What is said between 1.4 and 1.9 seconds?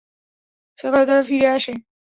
আসে।